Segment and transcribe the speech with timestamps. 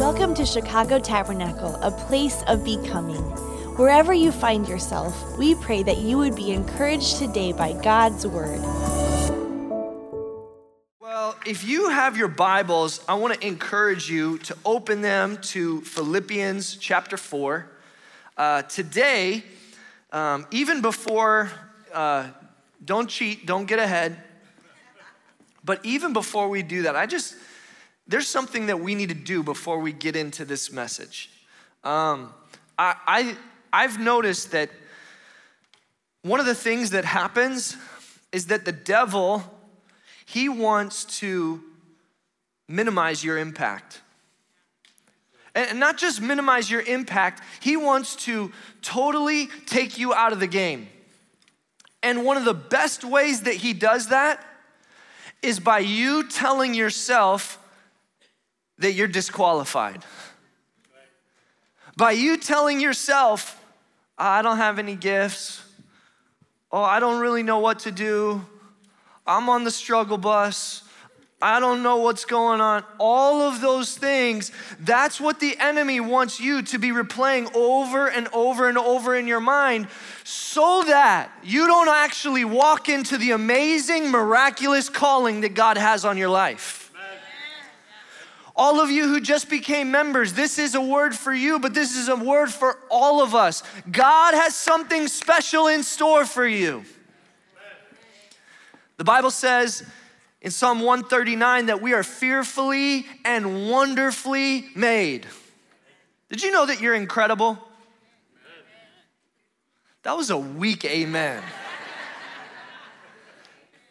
[0.00, 3.20] Welcome to Chicago Tabernacle, a place of becoming.
[3.76, 8.60] Wherever you find yourself, we pray that you would be encouraged today by God's word.
[11.00, 15.82] Well, if you have your Bibles, I want to encourage you to open them to
[15.82, 17.70] Philippians chapter 4.
[18.38, 19.44] Uh, today,
[20.12, 21.50] um, even before,
[21.92, 22.28] uh,
[22.82, 24.16] don't cheat, don't get ahead,
[25.62, 27.36] but even before we do that, I just,
[28.06, 31.30] there's something that we need to do before we get into this message.
[31.82, 32.32] Um,
[32.78, 33.36] I, I,
[33.72, 34.70] I've noticed that
[36.22, 37.76] one of the things that happens
[38.32, 39.42] is that the devil,
[40.26, 41.62] he wants to
[42.68, 44.00] minimize your impact.
[45.54, 48.50] And not just minimize your impact, he wants to
[48.82, 50.88] totally take you out of the game.
[52.02, 54.44] And one of the best ways that he does that
[55.42, 57.58] is by you telling yourself
[58.78, 60.04] that you're disqualified.
[61.96, 63.62] By you telling yourself,
[64.18, 65.62] ah, I don't have any gifts.
[66.72, 68.44] Oh, I don't really know what to do.
[69.26, 70.82] I'm on the struggle bus.
[71.40, 72.84] I don't know what's going on.
[72.98, 78.28] All of those things, that's what the enemy wants you to be replaying over and
[78.32, 79.88] over and over in your mind
[80.24, 86.16] so that you don't actually walk into the amazing, miraculous calling that God has on
[86.16, 86.83] your life.
[88.56, 91.96] All of you who just became members, this is a word for you, but this
[91.96, 93.64] is a word for all of us.
[93.90, 96.84] God has something special in store for you.
[98.96, 99.82] The Bible says
[100.40, 105.26] in Psalm 139 that we are fearfully and wonderfully made.
[106.28, 107.58] Did you know that you're incredible?
[110.04, 111.42] That was a weak amen.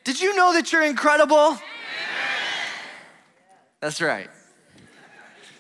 [0.06, 1.58] Did you know that you're incredible?
[3.82, 4.30] That's right.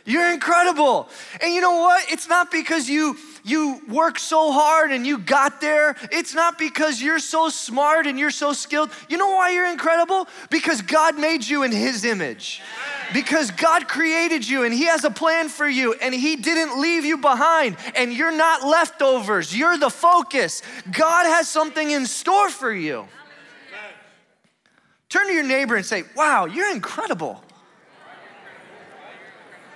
[0.05, 1.07] You're incredible.
[1.41, 2.11] And you know what?
[2.11, 5.95] It's not because you you work so hard and you got there.
[6.11, 8.89] It's not because you're so smart and you're so skilled.
[9.09, 10.27] You know why you're incredible?
[10.49, 12.61] Because God made you in his image.
[13.13, 17.03] Because God created you and he has a plan for you and he didn't leave
[17.03, 19.55] you behind and you're not leftovers.
[19.55, 20.61] You're the focus.
[20.91, 23.07] God has something in store for you.
[25.09, 27.43] Turn to your neighbor and say, "Wow, you're incredible."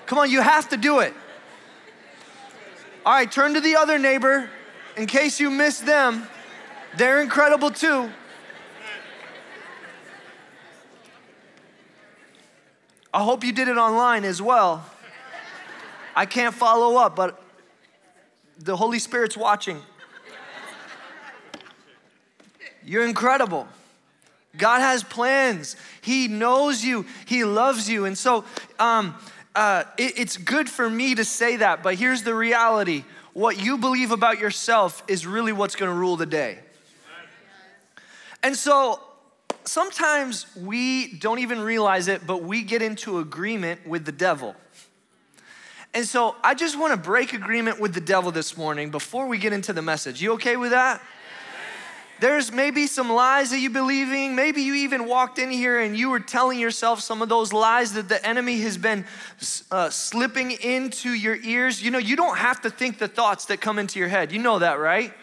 [0.07, 1.13] Come on, you have to do it.
[3.05, 4.49] All right, turn to the other neighbor
[4.95, 6.27] in case you miss them.
[6.97, 8.09] They're incredible too.
[13.13, 14.85] I hope you did it online as well.
[16.15, 17.41] I can't follow up, but
[18.59, 19.81] the Holy Spirit's watching.
[22.85, 23.67] You're incredible.
[24.55, 25.75] God has plans.
[26.01, 27.05] He knows you.
[27.25, 28.05] He loves you.
[28.05, 28.45] And so,
[28.79, 29.15] um,
[29.57, 33.03] uh, it, it's good for me to say that, but here's the reality
[33.33, 36.59] what you believe about yourself is really what's gonna rule the day.
[38.43, 38.99] And so
[39.63, 44.55] sometimes we don't even realize it, but we get into agreement with the devil.
[45.93, 49.53] And so I just wanna break agreement with the devil this morning before we get
[49.53, 50.21] into the message.
[50.21, 51.01] You okay with that?
[52.19, 54.35] There's maybe some lies that you're believing.
[54.35, 57.93] Maybe you even walked in here and you were telling yourself some of those lies
[57.93, 59.05] that the enemy has been
[59.69, 61.81] uh, slipping into your ears.
[61.81, 64.31] You know, you don't have to think the thoughts that come into your head.
[64.31, 65.13] You know that, right?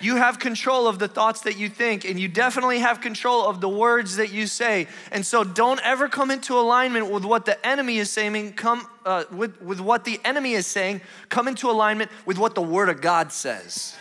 [0.00, 3.62] You have control of the thoughts that you think, and you definitely have control of
[3.62, 4.86] the words that you say.
[5.10, 8.52] And so, don't ever come into alignment with what the enemy is saying.
[8.52, 11.00] Come uh, with, with what the enemy is saying.
[11.30, 13.96] Come into alignment with what the Word of God says.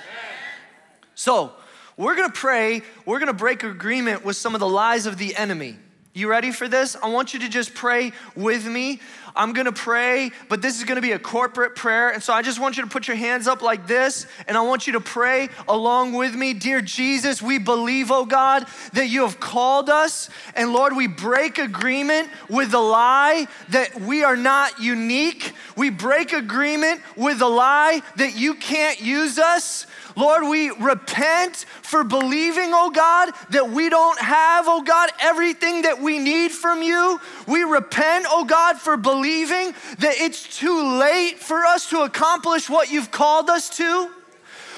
[1.15, 1.53] So,
[1.97, 5.77] we're gonna pray, we're gonna break agreement with some of the lies of the enemy.
[6.15, 6.95] You ready for this?
[6.95, 8.99] I want you to just pray with me.
[9.35, 12.11] I'm gonna pray, but this is gonna be a corporate prayer.
[12.11, 14.61] And so I just want you to put your hands up like this, and I
[14.61, 16.53] want you to pray along with me.
[16.53, 20.29] Dear Jesus, we believe, oh God, that you have called us.
[20.55, 25.51] And Lord, we break agreement with the lie that we are not unique.
[25.75, 29.87] We break agreement with the lie that you can't use us.
[30.15, 36.01] Lord, we repent for believing, oh God, that we don't have, oh God, everything that
[36.01, 37.19] we need from you.
[37.47, 42.91] We repent, oh God, for believing that it's too late for us to accomplish what
[42.91, 44.09] you've called us to.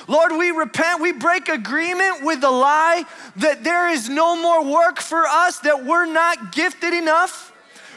[0.07, 3.05] Lord, we repent, we break agreement with the lie
[3.37, 7.51] that there is no more work for us, that we're not gifted enough.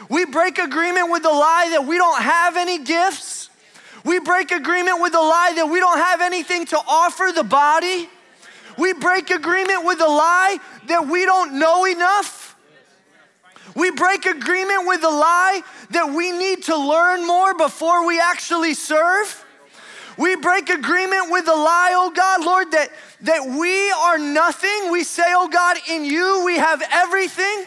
[0.09, 3.38] We break agreement with the lie that we don't have any gifts.
[4.03, 8.09] We break agreement with the lie that we don't have anything to offer the body.
[8.77, 10.57] We break agreement with the lie
[10.87, 12.55] that we don't know enough.
[13.75, 15.61] We break agreement with the lie
[15.91, 19.45] that we need to learn more before we actually serve.
[20.17, 22.89] We break agreement with the lie, oh God, Lord, that,
[23.21, 24.91] that we are nothing.
[24.91, 27.65] We say, oh God, in you we have everything.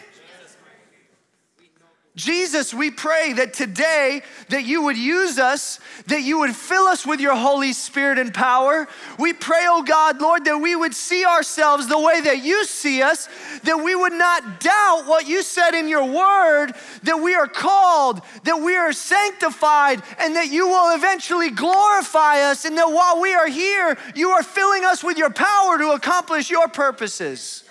[2.14, 4.20] Jesus, we pray that today
[4.50, 8.34] that you would use us, that you would fill us with your Holy Spirit and
[8.34, 8.86] power.
[9.18, 13.00] We pray, oh God, Lord, that we would see ourselves the way that you see
[13.00, 13.30] us,
[13.64, 16.74] that we would not doubt what you said in your word,
[17.04, 22.66] that we are called, that we are sanctified, and that you will eventually glorify us,
[22.66, 26.50] and that while we are here, you are filling us with your power to accomplish
[26.50, 27.64] your purposes.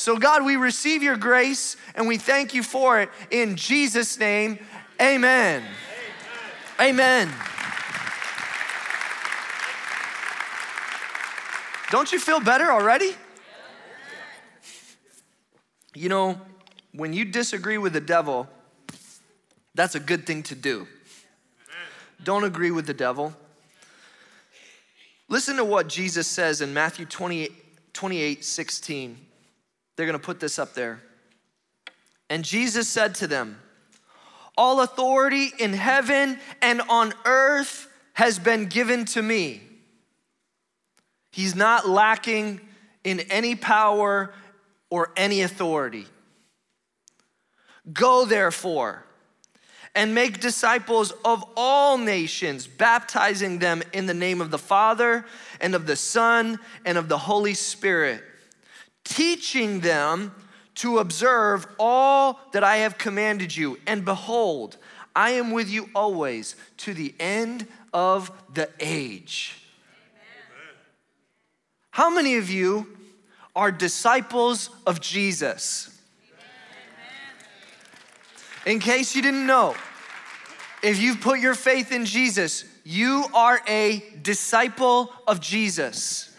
[0.00, 4.58] So, God, we receive your grace and we thank you for it in Jesus' name.
[4.98, 5.62] Amen.
[6.80, 7.28] Amen.
[7.28, 7.34] amen.
[11.90, 13.14] Don't you feel better already?
[15.94, 16.40] You know,
[16.92, 18.48] when you disagree with the devil,
[19.74, 20.88] that's a good thing to do.
[22.24, 23.34] Don't agree with the devil.
[25.28, 29.26] Listen to what Jesus says in Matthew 28, 28 16.
[30.00, 30.98] They're going to put this up there.
[32.30, 33.60] And Jesus said to them,
[34.56, 39.60] All authority in heaven and on earth has been given to me.
[41.32, 42.62] He's not lacking
[43.04, 44.32] in any power
[44.88, 46.06] or any authority.
[47.92, 49.04] Go therefore
[49.94, 55.26] and make disciples of all nations, baptizing them in the name of the Father
[55.60, 58.24] and of the Son and of the Holy Spirit
[59.04, 60.34] teaching them
[60.76, 63.78] to observe all that I have commanded you.
[63.86, 64.76] And behold,
[65.14, 69.62] I am with you always to the end of the age.
[69.92, 70.76] Amen.
[71.90, 72.96] How many of you
[73.54, 75.98] are disciples of Jesus?
[78.66, 79.74] In case you didn't know,
[80.82, 86.29] if you've put your faith in Jesus, you are a disciple of Jesus.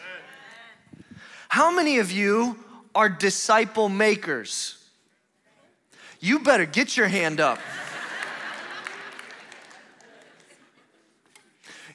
[1.51, 2.57] How many of you
[2.95, 4.77] are disciple makers?
[6.21, 7.59] You better get your hand up.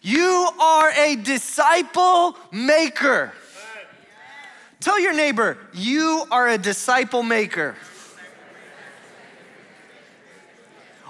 [0.02, 3.32] You are a disciple maker.
[4.80, 7.76] Tell your neighbor, you are a disciple maker.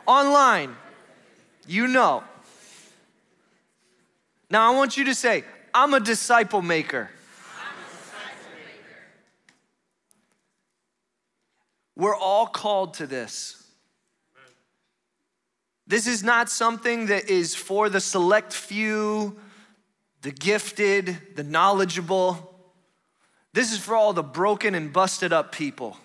[0.06, 0.76] Online,
[1.66, 2.22] you know.
[4.48, 5.42] Now I want you to say,
[5.74, 7.10] I'm a disciple maker.
[11.96, 13.62] We're all called to this.
[15.86, 19.36] This is not something that is for the select few,
[20.22, 22.54] the gifted, the knowledgeable.
[23.52, 25.96] This is for all the broken and busted up people.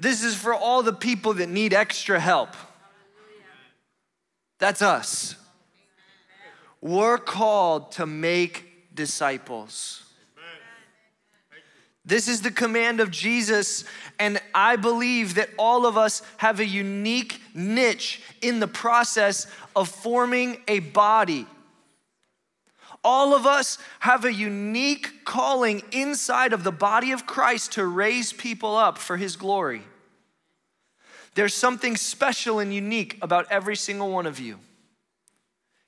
[0.00, 2.56] This is for all the people that need extra help.
[4.58, 5.36] That's us.
[6.80, 10.01] We're called to make disciples.
[12.04, 13.84] This is the command of Jesus,
[14.18, 19.46] and I believe that all of us have a unique niche in the process
[19.76, 21.46] of forming a body.
[23.04, 28.32] All of us have a unique calling inside of the body of Christ to raise
[28.32, 29.82] people up for His glory.
[31.34, 34.58] There's something special and unique about every single one of you.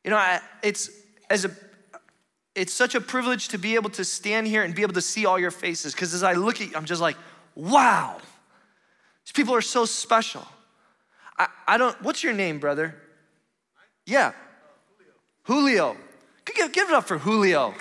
[0.04, 0.90] You know, it's
[1.28, 1.50] as a
[2.54, 5.26] it's such a privilege to be able to stand here and be able to see
[5.26, 7.16] all your faces because as I look at you, I'm just like,
[7.54, 8.16] wow,
[9.24, 10.46] these people are so special.
[11.36, 12.94] I, I don't, what's your name, brother?
[14.06, 14.32] Yeah.
[15.44, 15.96] Julio.
[16.46, 16.68] Julio.
[16.68, 17.74] Give it up for Julio.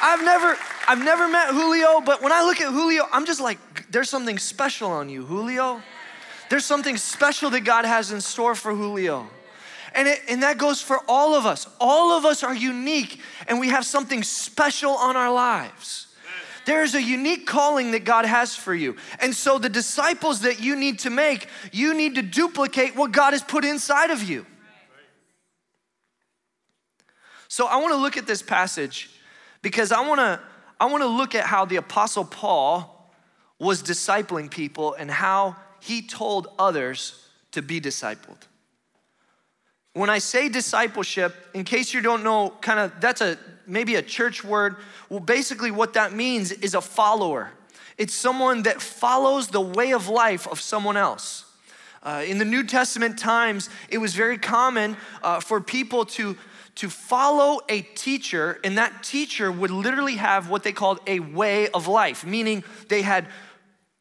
[0.00, 0.56] I've never,
[0.86, 3.58] I've never met Julio, but when I look at Julio, I'm just like,
[3.90, 5.82] there's something special on you, Julio.
[6.50, 9.28] There's something special that God has in store for Julio.
[9.98, 11.66] And, it, and that goes for all of us.
[11.80, 16.06] All of us are unique and we have something special on our lives.
[16.66, 18.94] There's a unique calling that God has for you.
[19.18, 23.32] And so, the disciples that you need to make, you need to duplicate what God
[23.32, 24.46] has put inside of you.
[27.48, 29.10] So, I want to look at this passage
[29.62, 30.40] because I want to
[30.78, 33.12] I want to look at how the apostle Paul
[33.58, 38.46] was discipling people and how he told others to be discipled.
[39.94, 44.02] When I say discipleship, in case you don't know, kind of that's a maybe a
[44.02, 44.76] church word.
[45.08, 47.50] Well, basically, what that means is a follower.
[47.96, 51.44] It's someone that follows the way of life of someone else.
[52.02, 56.38] Uh, in the New Testament times, it was very common uh, for people to,
[56.76, 61.68] to follow a teacher, and that teacher would literally have what they called a way
[61.70, 63.26] of life, meaning they had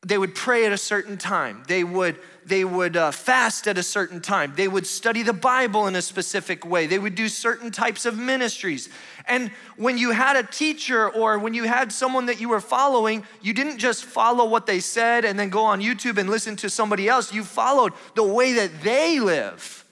[0.07, 1.63] they would pray at a certain time.
[1.67, 4.53] They would they would uh, fast at a certain time.
[4.55, 6.87] They would study the Bible in a specific way.
[6.87, 8.87] They would do certain types of ministries.
[9.25, 13.25] And when you had a teacher or when you had someone that you were following,
[13.41, 16.69] you didn't just follow what they said and then go on YouTube and listen to
[16.69, 17.33] somebody else.
[17.33, 19.83] You followed the way that they live.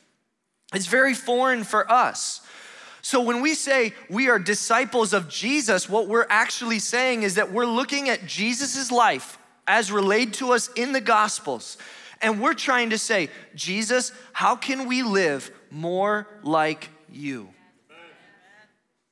[0.73, 2.39] It's very foreign for us.
[3.01, 7.51] So when we say we are disciples of Jesus, what we're actually saying is that
[7.51, 11.77] we're looking at Jesus' life as relayed to us in the Gospels.
[12.21, 17.49] And we're trying to say, Jesus, how can we live more like you?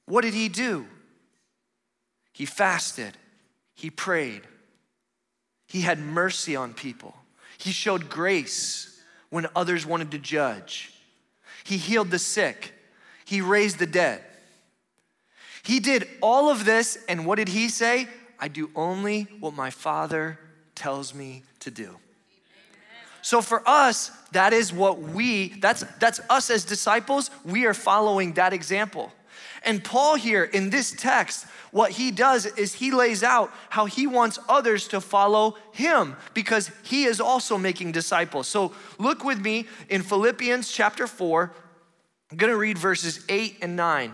[0.06, 0.86] What did he do?
[2.34, 3.16] He fasted,
[3.76, 4.42] he prayed,
[5.68, 7.16] he had mercy on people,
[7.58, 10.92] he showed grace when others wanted to judge,
[11.64, 12.74] he healed the sick,
[13.26, 14.24] he raised the dead.
[15.64, 18.08] He did all of this, and what did he say?
[18.38, 20.38] I do only what my Father
[20.76, 21.98] tells me to do.
[23.22, 28.34] So for us, that is what we, that's, that's us as disciples, we are following
[28.34, 29.14] that example.
[29.64, 34.08] And Paul here in this text, what he does is he lays out how he
[34.08, 38.48] wants others to follow him because he is also making disciples.
[38.48, 41.54] So look with me in Philippians chapter 4.
[42.30, 44.14] I'm gonna read verses 8 and 9.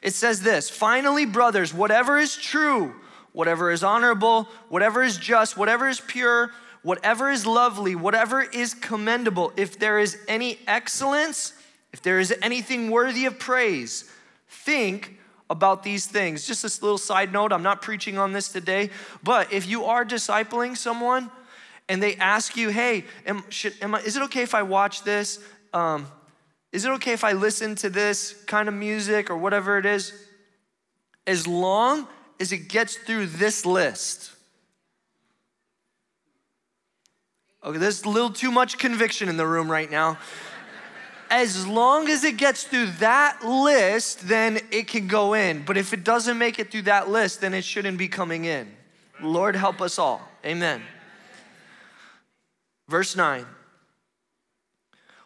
[0.00, 2.94] It says this Finally, brothers, whatever is true,
[3.34, 6.50] whatever is honorable, whatever is just, whatever is pure,
[6.82, 11.52] whatever is lovely, whatever is commendable, if there is any excellence,
[11.92, 14.10] if there is anything worthy of praise,
[14.48, 15.18] think
[15.50, 16.46] about these things.
[16.46, 18.90] Just this little side note, I'm not preaching on this today,
[19.22, 21.30] but if you are discipling someone
[21.88, 25.02] and they ask you, hey, am, should, am I, is it okay if I watch
[25.02, 25.40] this?
[25.72, 26.06] Um,
[26.70, 30.12] is it okay if I listen to this kind of music or whatever it is?
[31.26, 32.06] As long
[32.40, 34.32] as it gets through this list.
[37.62, 40.18] Okay, there's a little too much conviction in the room right now.
[41.30, 45.64] As long as it gets through that list, then it can go in.
[45.64, 48.70] But if it doesn't make it through that list, then it shouldn't be coming in.
[49.22, 50.28] Lord, help us all.
[50.44, 50.82] Amen.
[52.88, 53.46] Verse 9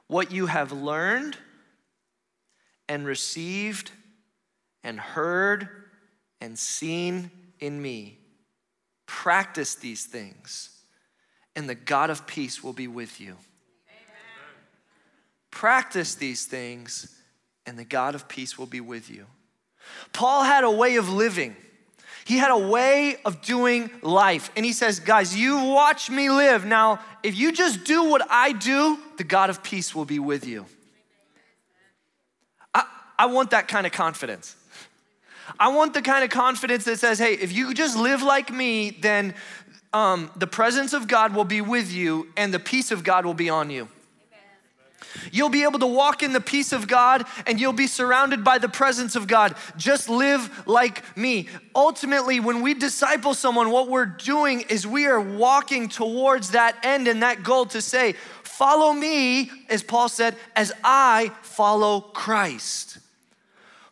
[0.07, 1.37] What you have learned
[2.89, 3.91] and received
[4.85, 5.69] and heard
[6.41, 7.31] and seen
[7.61, 8.19] in me,
[9.07, 10.79] practice these things
[11.59, 13.33] and the God of peace will be with you.
[13.33, 14.55] Amen.
[15.51, 17.21] Practice these things,
[17.67, 19.27] and the God of peace will be with you.
[20.13, 21.57] Paul had a way of living.
[22.25, 24.53] He had a way of doing life.
[24.55, 26.65] And he says, Guys, you watch me live.
[26.65, 30.47] Now, if you just do what I do, the God of peace will be with
[30.47, 30.65] you.
[32.73, 32.85] I,
[33.19, 34.55] I want that kind of confidence.
[35.59, 38.91] I want the kind of confidence that says, hey, if you just live like me,
[38.91, 39.35] then
[39.93, 43.35] um, the presence of God will be with you and the peace of God will
[43.35, 43.89] be on you.
[45.33, 48.59] You'll be able to walk in the peace of God and you'll be surrounded by
[48.59, 49.57] the presence of God.
[49.77, 51.49] Just live like me.
[51.75, 57.09] Ultimately, when we disciple someone, what we're doing is we are walking towards that end
[57.09, 62.99] and that goal to say, Follow me, as Paul said, as I follow Christ.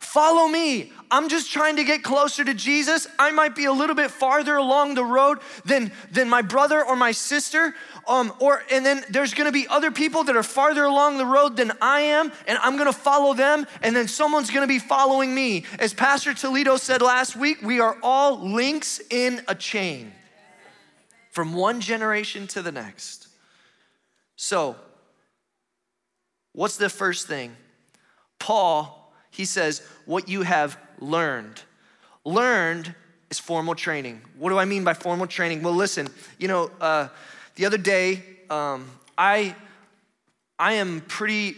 [0.00, 0.92] Follow me.
[1.10, 3.06] I'm just trying to get closer to Jesus.
[3.18, 6.96] I might be a little bit farther along the road than, than my brother or
[6.96, 7.74] my sister.
[8.08, 11.56] Um, or and then there's gonna be other people that are farther along the road
[11.56, 15.64] than I am, and I'm gonna follow them, and then someone's gonna be following me.
[15.78, 20.12] As Pastor Toledo said last week, we are all links in a chain
[21.30, 23.28] from one generation to the next.
[24.36, 24.76] So,
[26.52, 27.56] what's the first thing?
[28.38, 31.62] Paul, he says, what you have learned.
[32.24, 32.94] Learned
[33.30, 34.20] is formal training.
[34.38, 35.62] What do I mean by formal training?
[35.62, 37.08] Well, listen, you know, uh,
[37.56, 39.54] the other day, um, I,
[40.58, 41.56] I am pretty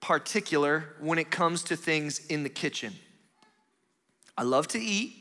[0.00, 2.94] particular when it comes to things in the kitchen.
[4.38, 5.14] I love to eat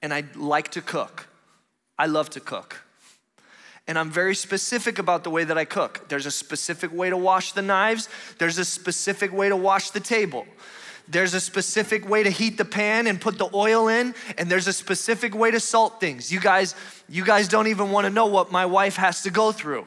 [0.00, 1.28] and I like to cook.
[1.98, 2.82] I love to cook.
[3.86, 6.08] And I'm very specific about the way that I cook.
[6.08, 10.00] There's a specific way to wash the knives, there's a specific way to wash the
[10.00, 10.46] table.
[11.12, 14.66] There's a specific way to heat the pan and put the oil in, and there's
[14.66, 16.32] a specific way to salt things.
[16.32, 16.74] You guys,
[17.06, 19.84] you guys don't even want to know what my wife has to go through.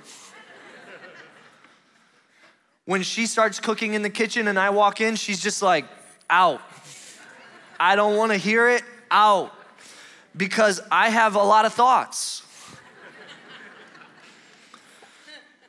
[2.85, 5.85] when she starts cooking in the kitchen and I walk in, she's just like,
[6.29, 6.61] out.
[7.79, 9.51] I don't want to hear it, out.
[10.37, 12.43] Because I have a lot of thoughts.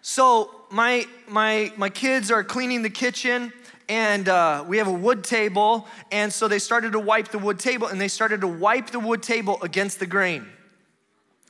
[0.03, 3.55] so my my my kids are cleaning the kitchen
[3.89, 5.87] and uh, we have a wood table.
[6.11, 9.01] And so they started to wipe the wood table, and they started to wipe the
[9.01, 10.47] wood table against the grain.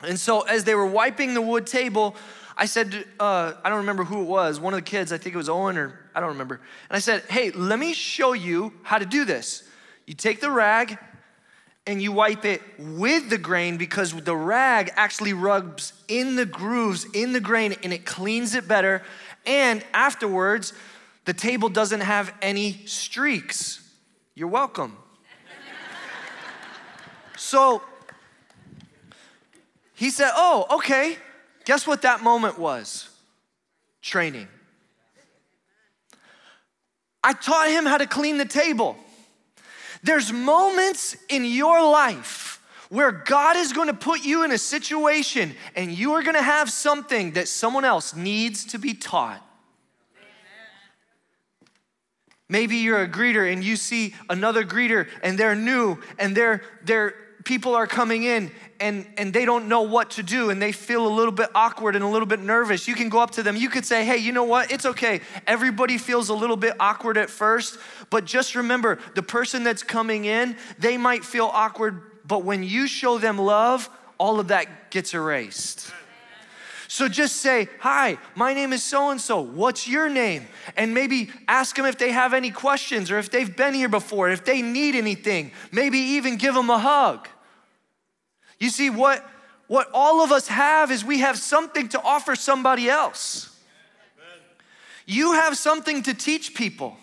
[0.03, 2.17] And so, as they were wiping the wood table,
[2.57, 5.35] I said, uh, I don't remember who it was, one of the kids, I think
[5.35, 6.61] it was Owen or I don't remember.
[6.89, 9.63] And I said, Hey, let me show you how to do this.
[10.07, 10.99] You take the rag
[11.87, 17.07] and you wipe it with the grain because the rag actually rubs in the grooves
[17.13, 19.03] in the grain and it cleans it better.
[19.45, 20.73] And afterwards,
[21.27, 23.83] the table doesn't have any streaks.
[24.35, 24.97] You're welcome.
[27.37, 27.83] so
[29.95, 31.17] he said, Oh, okay.
[31.65, 33.09] Guess what that moment was?
[34.01, 34.47] Training.
[37.25, 38.97] I taught him how to clean the table.
[40.05, 45.55] There's moments in your life where God is going to put you in a situation
[45.75, 49.43] and you are going to have something that someone else needs to be taught.
[52.49, 57.15] Maybe you're a greeter and you see another greeter and they're new and they're, they're,
[57.45, 61.07] people are coming in and, and they don't know what to do and they feel
[61.07, 63.57] a little bit awkward and a little bit nervous, you can go up to them.
[63.57, 64.71] You could say, hey, you know what?
[64.71, 65.23] It's okay.
[65.47, 67.79] Everybody feels a little bit awkward at first,
[68.11, 72.87] but just remember the person that's coming in, they might feel awkward, but when you
[72.87, 73.89] show them love,
[74.19, 75.91] all of that gets erased.
[76.97, 79.43] So just say, Hi, my name is so and so.
[79.43, 80.47] What's your name?
[80.79, 84.31] And maybe ask them if they have any questions or if they've been here before,
[84.31, 85.53] if they need anything.
[85.71, 87.29] Maybe even give them a hug.
[88.59, 89.23] You see, what,
[89.67, 93.55] what all of us have is we have something to offer somebody else.
[95.05, 96.97] You have something to teach people.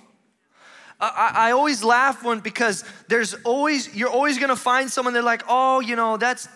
[0.99, 5.43] I, I, always laugh when because there's always you're always gonna find someone they're like,
[5.47, 6.47] oh, you know, that's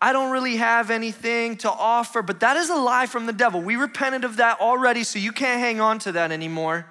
[0.00, 3.60] I don't really have anything to offer, but that is a lie from the devil.
[3.60, 6.86] We repented of that already, so you can't hang on to that anymore.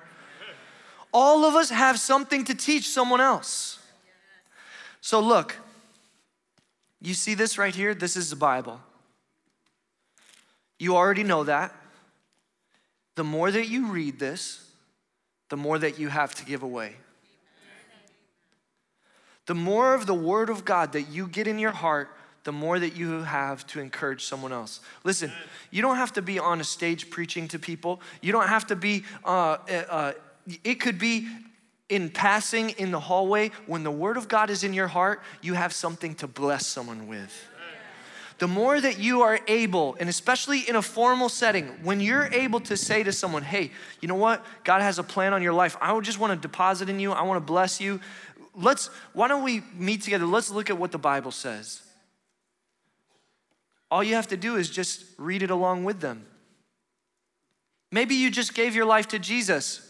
[1.11, 3.79] All of us have something to teach someone else.
[5.01, 5.55] So look,
[7.01, 7.95] you see this right here?
[7.95, 8.79] This is the Bible.
[10.77, 11.73] You already know that.
[13.15, 14.69] The more that you read this,
[15.49, 16.95] the more that you have to give away.
[19.47, 22.09] The more of the Word of God that you get in your heart,
[22.43, 24.79] the more that you have to encourage someone else.
[25.03, 25.31] Listen,
[25.71, 28.01] you don't have to be on a stage preaching to people.
[28.21, 30.11] You don't have to be, uh, uh, uh
[30.63, 31.27] it could be
[31.89, 35.55] in passing in the hallway, when the Word of God is in your heart, you
[35.55, 37.47] have something to bless someone with.
[38.37, 42.61] The more that you are able, and especially in a formal setting, when you're able
[42.61, 44.45] to say to someone, hey, you know what?
[44.63, 45.75] God has a plan on your life.
[45.81, 47.99] I just want to deposit in you, I want to bless you.
[48.55, 50.25] Let's, why don't we meet together?
[50.25, 51.81] Let's look at what the Bible says.
[53.91, 56.25] All you have to do is just read it along with them.
[57.91, 59.81] Maybe you just gave your life to Jesus.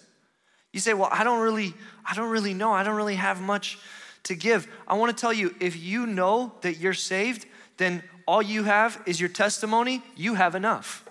[0.72, 1.74] You say, "Well, I don't really
[2.06, 2.72] I don't really know.
[2.72, 3.78] I don't really have much
[4.24, 7.46] to give." I want to tell you if you know that you're saved,
[7.78, 11.04] then all you have is your testimony, you have enough.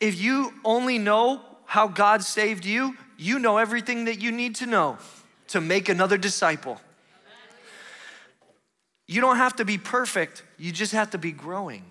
[0.00, 4.66] If you only know how God saved you, you know everything that you need to
[4.66, 4.98] know
[5.48, 6.80] to make another disciple.
[9.06, 11.84] You don't have to be perfect, you just have to be growing.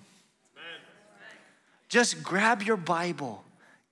[1.87, 3.43] Just grab your Bible,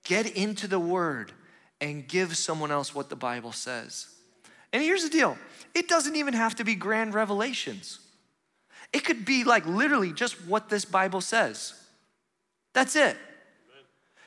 [0.04, 1.32] get into the Word
[1.80, 4.08] and give someone else what the Bible says.
[4.72, 5.38] And here's the deal
[5.74, 8.00] it doesn't even have to be grand revelations,
[8.92, 11.74] it could be like literally just what this Bible says.
[12.74, 13.16] That's it.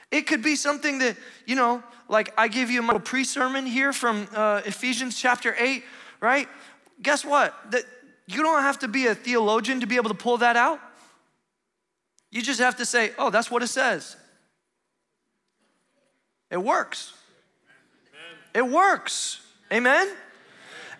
[0.10, 3.92] It could be something that, you know, like I give you a pre sermon here
[3.92, 5.84] from uh, Ephesians chapter 8,
[6.22, 6.48] right?
[7.02, 7.54] Guess what?
[7.72, 7.84] That
[8.28, 10.80] you don't have to be a theologian to be able to pull that out.
[12.30, 14.18] You just have to say, oh, that's what it says.
[16.52, 17.13] It works.
[18.54, 19.42] It works.
[19.72, 20.10] Amen?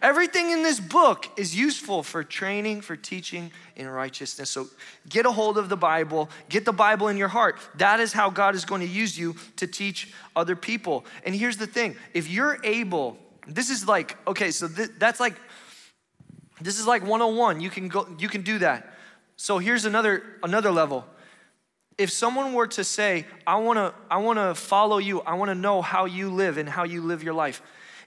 [0.02, 4.50] Everything in this book is useful for training, for teaching in righteousness.
[4.50, 4.68] So
[5.10, 7.58] get a hold of the Bible, get the Bible in your heart.
[7.76, 11.04] That is how God is going to use you to teach other people.
[11.24, 15.34] And here's the thing if you're able, this is like, okay, so th- that's like,
[16.62, 17.62] this is like 101.
[17.62, 18.94] You can go, you can do that.
[19.36, 21.06] So here's another another level
[21.98, 26.06] if someone were to say, I wanna, I wanna follow you, I wanna know how
[26.06, 27.62] you live and how you live your life,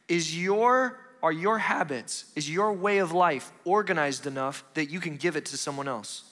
[0.08, 5.16] is your, are your habits, is your way of life organized enough that you can
[5.16, 6.22] give it to someone else?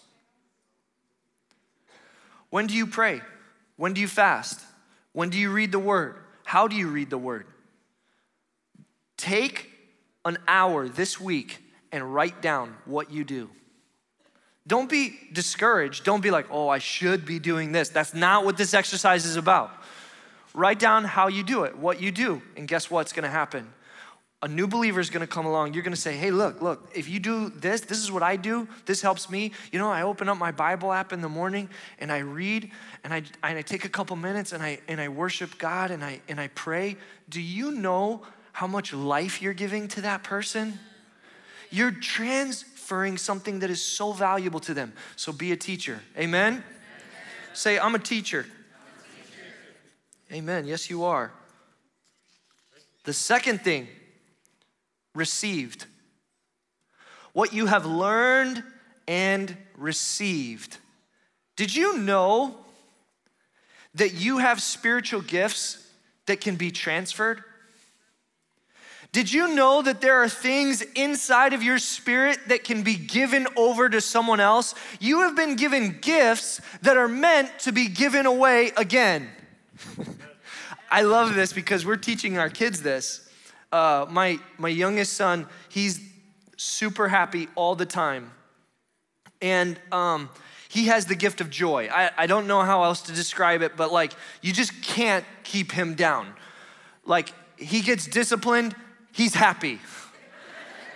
[2.50, 3.20] When do you pray?
[3.76, 4.60] When do you fast?
[5.12, 6.16] When do you read the word?
[6.44, 7.46] How do you read the word?
[9.16, 9.68] Take
[10.24, 11.58] an hour this week
[11.92, 13.50] and write down what you do.
[14.66, 16.04] Don't be discouraged.
[16.04, 17.88] Don't be like, oh, I should be doing this.
[17.88, 19.70] That's not what this exercise is about.
[20.52, 23.72] Write down how you do it, what you do, and guess what's gonna happen?
[24.40, 25.74] a new believer is to come along.
[25.74, 28.68] You're to say, hey, look, look, if you do this, this is what I do.
[28.86, 29.50] This helps me.
[29.72, 32.70] You know, I open up my Bible app in the morning and I read
[33.02, 36.04] and I, and I take a couple minutes and I, and I worship God and
[36.04, 36.96] I, and I pray.
[37.28, 38.22] Do you know
[38.52, 40.78] how much life you're giving to that person?
[41.70, 44.92] You're transferring something that is so valuable to them.
[45.16, 46.00] So be a teacher.
[46.16, 46.54] Amen?
[46.54, 46.64] Amen.
[47.52, 47.86] Say, I'm.
[47.86, 48.46] I'm a teacher.
[50.32, 50.66] Amen.
[50.66, 51.32] Yes, you are.
[53.04, 53.88] The second thing,
[55.14, 55.86] received.
[57.32, 58.62] What you have learned
[59.06, 60.76] and received.
[61.56, 62.56] Did you know
[63.94, 65.86] that you have spiritual gifts
[66.26, 67.42] that can be transferred?
[69.12, 73.46] Did you know that there are things inside of your spirit that can be given
[73.56, 74.74] over to someone else?
[75.00, 79.30] You have been given gifts that are meant to be given away again.
[80.90, 83.28] I love this because we're teaching our kids this.
[83.72, 86.00] Uh, my, my youngest son, he's
[86.56, 88.30] super happy all the time.
[89.40, 90.28] And um,
[90.68, 91.88] he has the gift of joy.
[91.92, 95.72] I, I don't know how else to describe it, but like, you just can't keep
[95.72, 96.34] him down.
[97.04, 98.74] Like, he gets disciplined,
[99.18, 99.80] he's happy.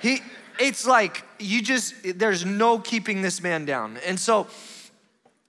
[0.00, 0.20] He,
[0.58, 3.98] it's like, you just, there's no keeping this man down.
[4.06, 4.46] And so,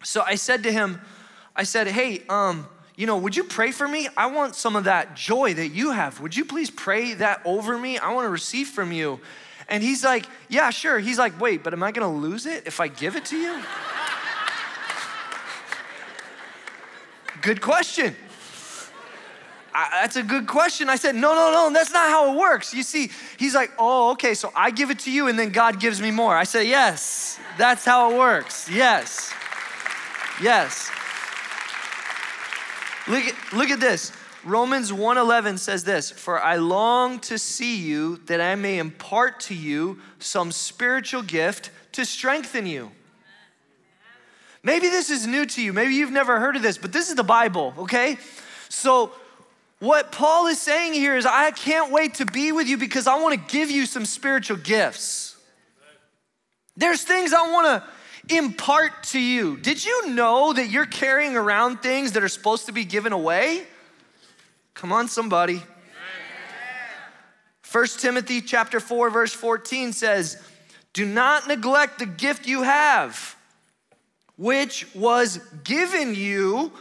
[0.03, 0.99] so I said to him,
[1.55, 4.09] I said, hey, um, you know, would you pray for me?
[4.17, 6.19] I want some of that joy that you have.
[6.19, 7.99] Would you please pray that over me?
[7.99, 9.19] I want to receive from you.
[9.69, 10.99] And he's like, yeah, sure.
[10.99, 13.37] He's like, wait, but am I going to lose it if I give it to
[13.37, 13.61] you?
[17.41, 18.15] good question.
[19.73, 20.87] That's a good question.
[20.87, 22.73] I said, no, no, no, that's not how it works.
[22.73, 25.79] You see, he's like, oh, okay, so I give it to you and then God
[25.79, 26.35] gives me more.
[26.35, 28.69] I said, yes, that's how it works.
[28.69, 29.33] Yes.
[30.41, 30.91] Yes.
[33.07, 34.11] Look at, look at this.
[34.45, 39.55] Romans 1:11 says this, "For I long to see you that I may impart to
[39.55, 42.91] you some spiritual gift to strengthen you."
[44.61, 45.73] Maybe this is new to you.
[45.73, 48.17] Maybe you've never heard of this, but this is the Bible, okay?
[48.69, 49.13] So
[49.83, 53.21] what Paul is saying here is I can't wait to be with you because I
[53.21, 55.35] want to give you some spiritual gifts.
[56.77, 59.57] There's things I want to impart to you.
[59.57, 63.63] Did you know that you're carrying around things that are supposed to be given away?
[64.73, 65.61] Come on, somebody.
[67.69, 70.41] 1 Timothy chapter 4 verse 14 says,
[70.93, 73.35] "Do not neglect the gift you have,
[74.37, 76.71] which was given you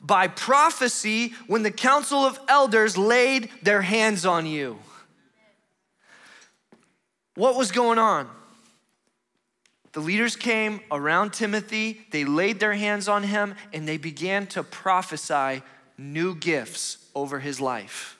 [0.00, 4.78] by prophecy when the council of elders laid their hands on you."
[7.34, 8.28] What was going on?
[9.92, 14.62] The leaders came around Timothy, they laid their hands on him, and they began to
[14.62, 15.62] prophesy
[15.98, 18.16] new gifts over his life.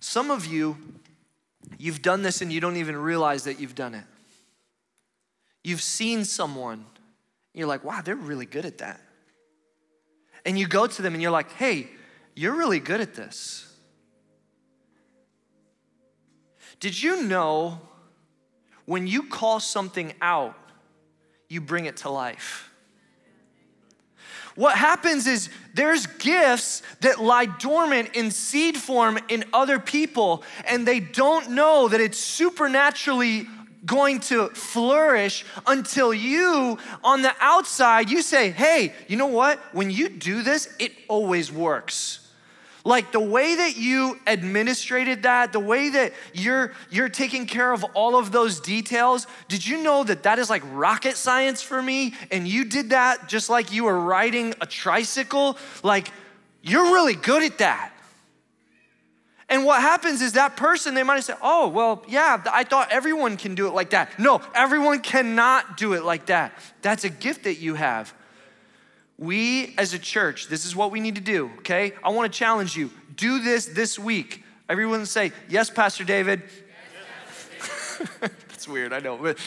[0.00, 0.76] Some of you,
[1.76, 4.04] you've done this and you don't even realize that you've done it.
[5.62, 6.84] You've seen someone,
[7.52, 9.00] you're like, wow, they're really good at that.
[10.48, 11.88] And you go to them and you're like, hey,
[12.34, 13.70] you're really good at this.
[16.80, 17.82] Did you know
[18.86, 20.56] when you call something out,
[21.50, 22.70] you bring it to life.
[24.54, 30.88] What happens is there's gifts that lie dormant in seed form in other people, and
[30.88, 33.46] they don't know that it's supernaturally
[33.88, 39.58] going to flourish until you, on the outside, you say, Hey, you know what?
[39.74, 42.28] When you do this, it always works.
[42.84, 47.84] Like the way that you administrated that the way that you're you're taking care of
[47.92, 52.14] all of those details did you know that that is like rocket science for me?
[52.30, 55.58] And you did that just like you were riding a tricycle?
[55.82, 56.10] Like
[56.62, 57.92] you're really good at that
[59.48, 63.38] and what happens is that person, they might say, oh, well, yeah, I thought everyone
[63.38, 64.18] can do it like that.
[64.18, 66.52] No, everyone cannot do it like that.
[66.82, 68.12] That's a gift that you have.
[69.16, 71.94] We as a church, this is what we need to do, okay?
[72.04, 72.90] I want to challenge you.
[73.16, 74.44] Do this this week.
[74.68, 76.42] Everyone say, Yes, Pastor David.
[76.42, 77.58] Yes,
[77.98, 78.36] Pastor David.
[78.48, 79.38] That's weird, I know, but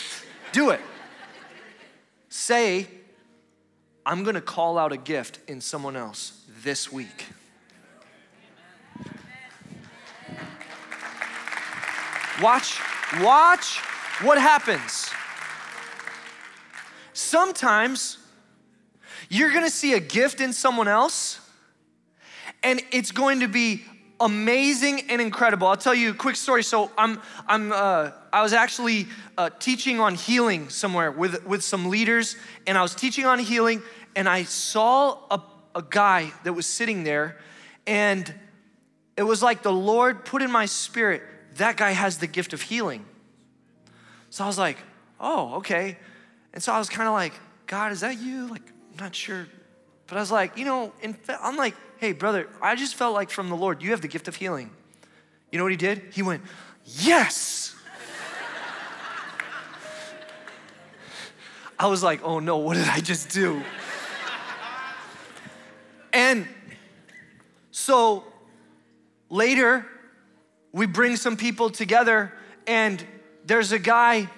[0.51, 0.81] do it.
[2.27, 2.87] Say,
[4.03, 7.27] I'm to call out a gift in someone else this week.
[12.41, 12.79] Watch,
[13.21, 13.77] watch
[14.23, 15.11] what happens.
[17.13, 18.17] Sometimes
[19.29, 21.39] you're gonna see a gift in someone else,
[22.63, 23.83] and it's going to be
[24.19, 25.67] amazing and incredible.
[25.67, 26.63] I'll tell you a quick story.
[26.63, 31.89] So I'm, I'm, uh, I was actually uh, teaching on healing somewhere with, with some
[31.89, 32.35] leaders,
[32.67, 33.81] and I was teaching on healing,
[34.15, 35.41] and I saw a,
[35.75, 37.37] a guy that was sitting there,
[37.87, 38.33] and
[39.17, 41.23] it was like the Lord put in my spirit,
[41.61, 43.05] that guy has the gift of healing.
[44.29, 44.77] So I was like,
[45.19, 45.97] oh, okay.
[46.53, 47.33] And so I was kind of like,
[47.67, 48.47] God, is that you?
[48.47, 49.47] Like, I'm not sure.
[50.07, 50.91] But I was like, you know,
[51.23, 54.07] fact, I'm like, hey, brother, I just felt like from the Lord, you have the
[54.07, 54.71] gift of healing.
[55.51, 56.01] You know what he did?
[56.13, 56.43] He went,
[56.85, 57.75] yes.
[61.77, 63.61] I was like, oh no, what did I just do?
[66.13, 66.47] and
[67.71, 68.23] so
[69.29, 69.85] later,
[70.71, 72.33] we bring some people together,
[72.67, 73.03] and
[73.45, 74.29] there's a guy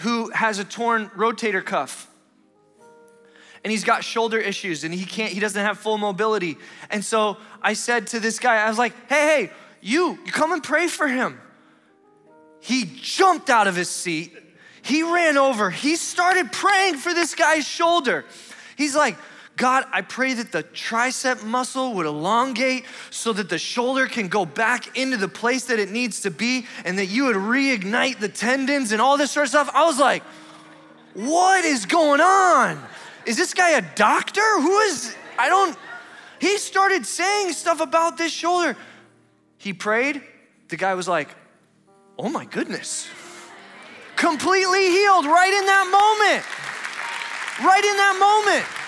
[0.00, 2.08] who has a torn rotator cuff.
[3.62, 6.56] And he's got shoulder issues and he can't, he doesn't have full mobility.
[6.88, 9.50] And so I said to this guy, I was like, hey, hey,
[9.82, 11.38] you, you come and pray for him.
[12.60, 14.34] He jumped out of his seat.
[14.82, 15.70] He ran over.
[15.70, 18.24] He started praying for this guy's shoulder.
[18.76, 19.16] He's like,
[19.60, 24.46] God, I pray that the tricep muscle would elongate so that the shoulder can go
[24.46, 28.28] back into the place that it needs to be and that you would reignite the
[28.30, 29.70] tendons and all this sort of stuff.
[29.74, 30.22] I was like,
[31.12, 32.82] what is going on?
[33.26, 34.40] Is this guy a doctor?
[34.40, 35.76] Who is, I don't,
[36.40, 38.78] he started saying stuff about this shoulder.
[39.58, 40.22] He prayed.
[40.68, 41.28] The guy was like,
[42.18, 43.10] oh my goodness.
[44.16, 46.46] Completely healed right in that moment.
[47.62, 48.79] Right in that moment.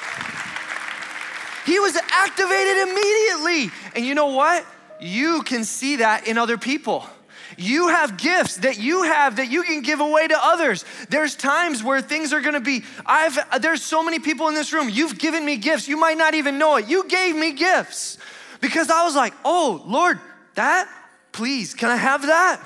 [1.64, 3.70] He was activated immediately.
[3.94, 4.64] And you know what?
[5.01, 7.07] You can see that in other people.
[7.57, 10.85] You have gifts that you have that you can give away to others.
[11.11, 14.72] There's times where things are going to be I've there's so many people in this
[14.72, 14.88] room.
[14.88, 15.88] You've given me gifts.
[15.88, 16.88] You might not even know it.
[16.88, 18.18] You gave me gifts.
[18.61, 20.18] Because I was like, "Oh, Lord,
[20.55, 20.88] that?
[21.33, 22.61] Please, can I have that?"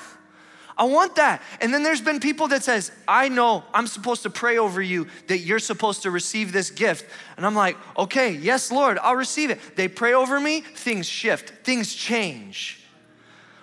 [0.78, 1.42] I want that.
[1.60, 5.06] And then there's been people that says, I know I'm supposed to pray over you
[5.28, 7.06] that you're supposed to receive this gift.
[7.36, 9.58] And I'm like, okay, yes, Lord, I'll receive it.
[9.76, 12.82] They pray over me, things shift, things change.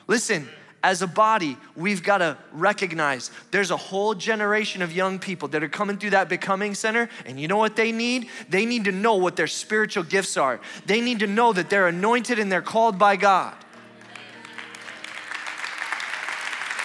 [0.08, 0.50] Listen,
[0.84, 5.64] as a body, we've got to recognize there's a whole generation of young people that
[5.64, 7.10] are coming through that becoming center.
[7.26, 8.28] And you know what they need?
[8.50, 10.60] They need to know what their spiritual gifts are.
[10.86, 13.56] They need to know that they're anointed and they're called by God.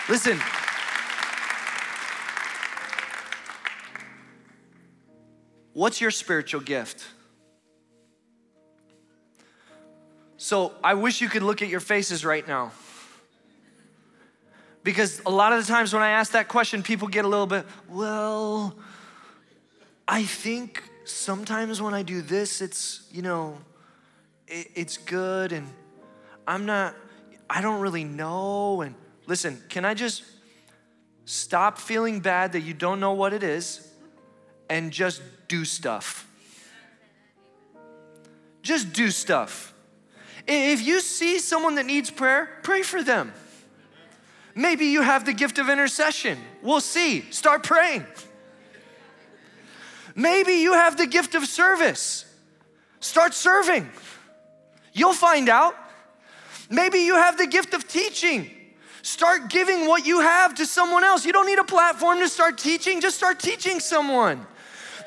[0.08, 0.40] Listen.
[5.74, 7.06] What's your spiritual gift?
[10.38, 12.72] So I wish you could look at your faces right now.
[14.82, 17.46] Because a lot of the times when I ask that question, people get a little
[17.46, 18.78] bit, well,
[20.06, 23.58] I think sometimes when I do this, it's, you know,
[24.46, 25.68] it, it's good and
[26.46, 26.94] I'm not,
[27.50, 28.80] I don't really know.
[28.80, 28.94] And
[29.28, 30.24] listen, can I just
[31.26, 33.86] stop feeling bad that you don't know what it is
[34.68, 36.26] and just do stuff?
[38.62, 39.74] Just do stuff.
[40.46, 43.32] If you see someone that needs prayer, pray for them.
[44.54, 46.38] Maybe you have the gift of intercession.
[46.62, 47.30] We'll see.
[47.30, 48.06] Start praying.
[50.14, 52.24] Maybe you have the gift of service.
[53.00, 53.88] Start serving.
[54.94, 55.76] You'll find out.
[56.70, 58.50] Maybe you have the gift of teaching.
[59.08, 61.24] Start giving what you have to someone else.
[61.24, 64.46] You don't need a platform to start teaching, just start teaching someone.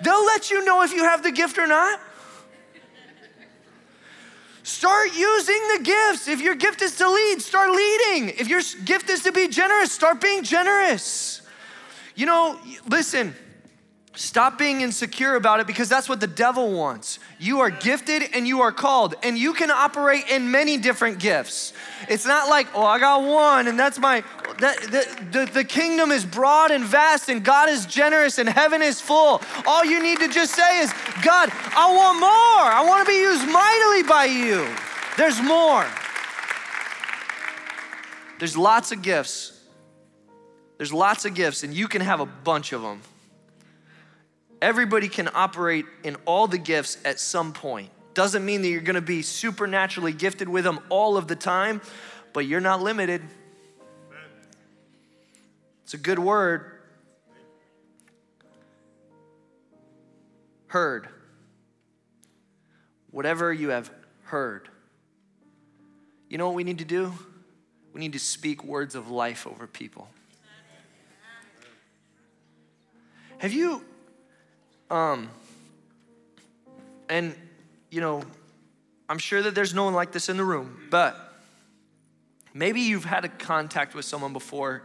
[0.04, 2.00] They'll let you know if you have the gift or not.
[4.64, 6.28] Start using the gifts.
[6.28, 8.30] If your gift is to lead, start leading.
[8.30, 11.44] If your gift is to be generous, start being generous.
[12.16, 13.36] You know, listen,
[14.14, 17.20] stop being insecure about it because that's what the devil wants.
[17.40, 21.74] You are gifted and you are called, and you can operate in many different gifts.
[22.10, 24.24] It's not like, oh, I got one and that's my,
[24.60, 28.82] that, the, the, the kingdom is broad and vast and God is generous and heaven
[28.82, 29.42] is full.
[29.66, 30.92] All you need to just say is,
[31.24, 32.30] God, I want more.
[32.30, 34.68] I want to be used mightily by you.
[35.18, 35.86] There's more.
[38.40, 39.60] There's lots of gifts.
[40.78, 43.02] There's lots of gifts, and you can have a bunch of them.
[44.62, 47.90] Everybody can operate in all the gifts at some point.
[48.14, 51.82] Doesn't mean that you're gonna be supernaturally gifted with them all of the time,
[52.34, 53.22] but you're not limited.
[55.84, 56.72] It's a good word.
[60.68, 61.10] Heard.
[63.10, 63.92] Whatever you have
[64.24, 64.70] heard.
[66.30, 67.14] You know what we need to do?
[67.94, 70.08] We need to speak words of life over people.
[73.40, 73.84] Have you,
[74.92, 75.30] um,
[77.10, 77.36] and
[77.90, 78.24] you know,
[79.10, 81.18] I'm sure that there's no one like this in the room, but
[82.54, 84.84] maybe you've had a contact with someone before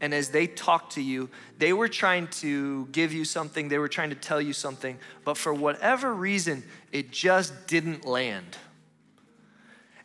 [0.00, 3.88] and as they talked to you, they were trying to give you something, they were
[3.88, 8.58] trying to tell you something, but for whatever reason, it just didn't land.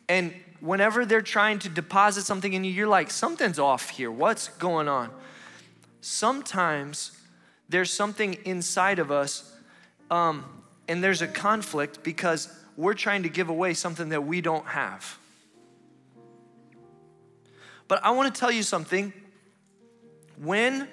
[0.08, 4.10] And whenever they're trying to deposit something in you, you're like, something's off here.
[4.10, 5.10] What's going on?
[6.00, 7.12] Sometimes
[7.72, 9.50] there's something inside of us,
[10.10, 10.44] um,
[10.88, 15.18] and there's a conflict because we're trying to give away something that we don't have.
[17.88, 19.12] But I want to tell you something.
[20.36, 20.88] When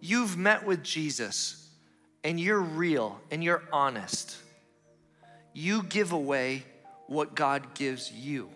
[0.00, 1.68] you've met with Jesus
[2.22, 4.36] and you're real and you're honest,
[5.54, 6.64] you give away
[7.06, 8.48] what God gives you.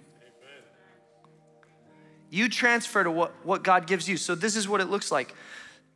[2.29, 4.17] You transfer to what, what God gives you.
[4.17, 5.35] So, this is what it looks like.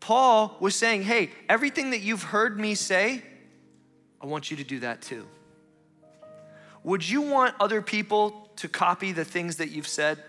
[0.04, 3.22] Paul was saying, Hey, everything that you've heard me say,
[4.20, 5.26] I want you to do that too.
[6.82, 10.22] Would you want other people to copy the things that you've said?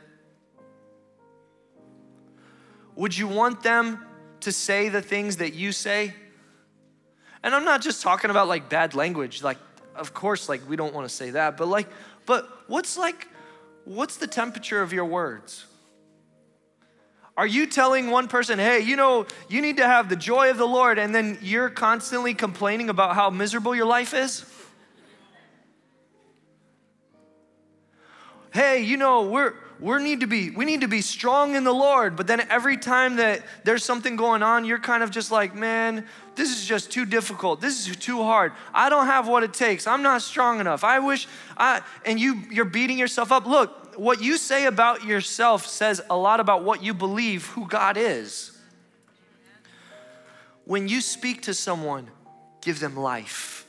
[2.96, 4.00] Would you want them
[4.40, 6.14] to say the things that you say?
[7.44, 9.58] And I'm not just talking about like bad language, like,
[9.94, 11.90] of course, like we don't want to say that, but like,
[12.26, 13.28] but what's like,
[13.84, 15.66] what's the temperature of your words?
[17.38, 20.58] Are you telling one person, hey, you know, you need to have the joy of
[20.58, 24.46] the Lord, and then you're constantly complaining about how miserable your life is?
[28.56, 31.74] hey, you know, we're we need to be we need to be strong in the
[31.74, 32.16] Lord.
[32.16, 36.06] But then every time that there's something going on, you're kind of just like, man,
[36.36, 37.60] this is just too difficult.
[37.60, 38.54] This is too hard.
[38.74, 39.86] I don't have what it takes.
[39.86, 40.84] I'm not strong enough.
[40.84, 43.46] I wish I and you you're beating yourself up.
[43.46, 47.98] Look, what you say about yourself says a lot about what you believe who God
[47.98, 48.52] is.
[50.66, 52.10] When you speak to someone,
[52.62, 53.68] give them life.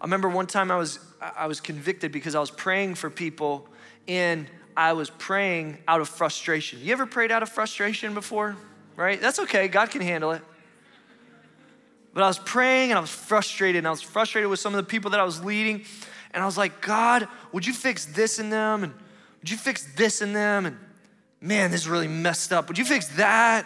[0.00, 3.66] I remember one time I was I was convicted because I was praying for people
[4.06, 6.80] and I was praying out of frustration.
[6.82, 8.56] You ever prayed out of frustration before?
[8.94, 9.20] Right?
[9.20, 9.68] That's okay.
[9.68, 10.42] God can handle it.
[12.12, 14.78] But I was praying and I was frustrated and I was frustrated with some of
[14.78, 15.84] the people that I was leading.
[16.36, 18.84] And I was like, God, would you fix this in them?
[18.84, 18.92] And
[19.40, 20.66] would you fix this in them?
[20.66, 20.76] And
[21.40, 22.68] man, this is really messed up.
[22.68, 23.64] Would you fix that?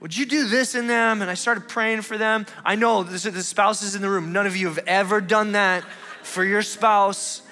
[0.00, 1.22] Would you do this in them?
[1.22, 2.46] And I started praying for them.
[2.64, 5.84] I know this, the spouses in the room, none of you have ever done that
[6.24, 7.42] for your spouse.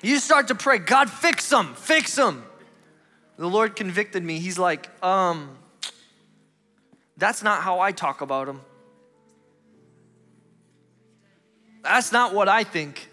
[0.00, 2.44] You start to pray, God, fix them, fix them.
[3.38, 4.38] The Lord convicted me.
[4.38, 5.58] He's like, um,
[7.16, 8.60] that's not how I talk about them.
[11.88, 13.08] That's not what I think.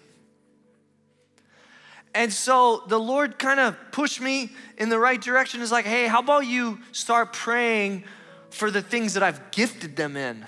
[2.13, 5.61] And so the Lord kind of pushed me in the right direction.
[5.61, 8.03] Is like, hey, how about you start praying
[8.49, 10.45] for the things that I've gifted them in?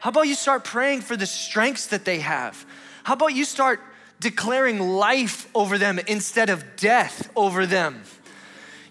[0.00, 2.66] How about you start praying for the strengths that they have?
[3.02, 3.80] How about you start
[4.20, 8.02] declaring life over them instead of death over them?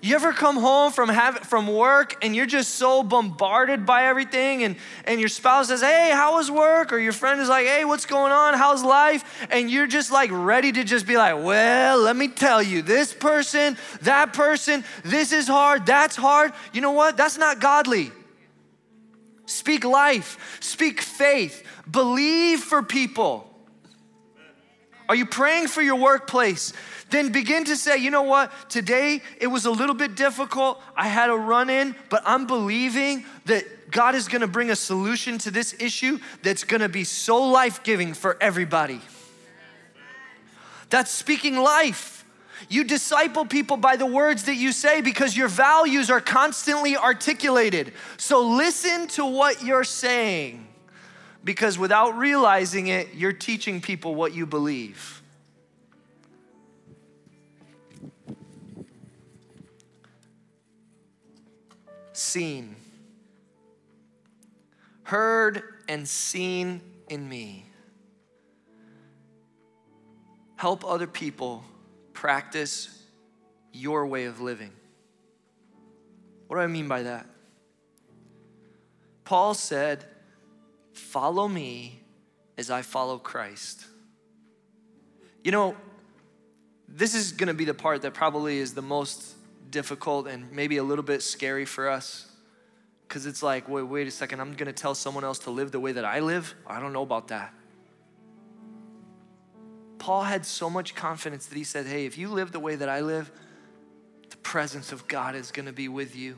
[0.03, 4.63] You ever come home from have, from work and you're just so bombarded by everything
[4.63, 6.91] and, and your spouse says, hey, how was work?
[6.91, 8.53] Or your friend is like, hey, what's going on?
[8.55, 9.47] How's life?
[9.49, 13.13] And you're just like ready to just be like, well, let me tell you, this
[13.13, 16.51] person, that person, this is hard, that's hard.
[16.73, 17.15] You know what?
[17.15, 18.11] That's not godly.
[19.45, 23.49] Speak life, speak faith, believe for people.
[25.07, 26.73] Are you praying for your workplace?
[27.13, 28.51] Then begin to say, you know what?
[28.71, 30.81] Today it was a little bit difficult.
[30.95, 35.37] I had a run in, but I'm believing that God is gonna bring a solution
[35.37, 38.99] to this issue that's gonna be so life giving for everybody.
[40.89, 42.25] That's speaking life.
[42.67, 47.93] You disciple people by the words that you say because your values are constantly articulated.
[48.17, 50.67] So listen to what you're saying
[51.43, 55.22] because without realizing it, you're teaching people what you believe.
[62.13, 62.75] Seen,
[65.03, 67.65] heard, and seen in me.
[70.55, 71.65] Help other people
[72.13, 73.03] practice
[73.73, 74.71] your way of living.
[76.47, 77.25] What do I mean by that?
[79.25, 80.05] Paul said,
[80.93, 81.99] Follow me
[82.57, 83.85] as I follow Christ.
[85.43, 85.75] You know,
[86.87, 89.35] this is gonna be the part that probably is the most
[89.73, 92.31] difficult and maybe a little bit scary for us.
[93.07, 95.79] Because it's like, wait, wait a second, I'm gonna tell someone else to live the
[95.81, 96.55] way that I live?
[96.65, 97.53] I don't know about that.
[99.97, 102.89] Paul had so much confidence that he said, Hey, if you live the way that
[102.89, 103.31] I live,
[104.29, 106.37] the presence of God is gonna be with you.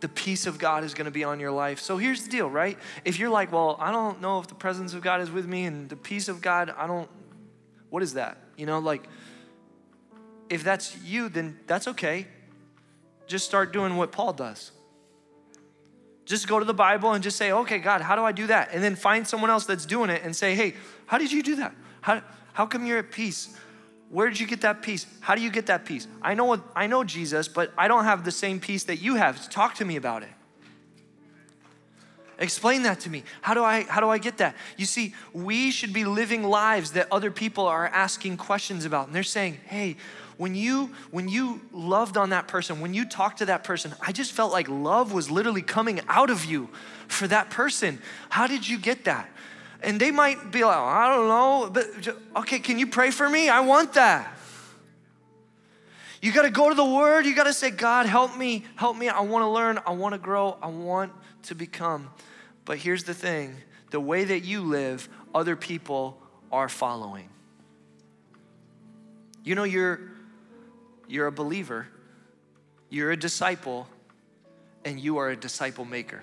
[0.00, 1.80] The peace of God is gonna be on your life.
[1.80, 2.78] So here's the deal, right?
[3.04, 5.64] If you're like, Well, I don't know if the presence of God is with me
[5.64, 7.08] and the peace of God, I don't,
[7.88, 8.38] what is that?
[8.56, 9.08] You know, like,
[10.50, 12.26] if that's you, then that's okay.
[13.26, 14.72] Just start doing what Paul does.
[16.26, 18.70] Just go to the Bible and just say, okay, God, how do I do that?
[18.72, 20.74] And then find someone else that's doing it and say, hey,
[21.06, 21.74] how did you do that?
[22.02, 22.22] How,
[22.52, 23.56] How come you're at peace?
[24.10, 25.06] Where did you get that peace?
[25.20, 26.08] How do you get that peace?
[26.20, 29.48] I know I know Jesus, but I don't have the same peace that you have.
[29.50, 30.30] Talk to me about it.
[32.40, 33.22] Explain that to me.
[33.42, 34.56] How do I how do I get that?
[34.78, 39.06] You see, we should be living lives that other people are asking questions about.
[39.06, 39.98] And they're saying, "Hey,
[40.38, 44.12] when you when you loved on that person, when you talked to that person, I
[44.12, 46.70] just felt like love was literally coming out of you
[47.08, 48.00] for that person.
[48.30, 49.28] How did you get that?"
[49.82, 53.28] And they might be like, oh, "I don't know, but okay, can you pray for
[53.28, 53.50] me?
[53.50, 54.34] I want that."
[56.22, 57.26] You got to go to the word.
[57.26, 58.64] You got to say, "God, help me.
[58.76, 59.10] Help me.
[59.10, 59.78] I want to learn.
[59.86, 60.56] I want to grow.
[60.62, 61.12] I want
[61.42, 62.08] to become."
[62.64, 63.56] But here's the thing
[63.90, 66.16] the way that you live, other people
[66.52, 67.28] are following.
[69.42, 70.00] You know, you're,
[71.08, 71.88] you're a believer,
[72.88, 73.88] you're a disciple,
[74.84, 76.22] and you are a disciple maker.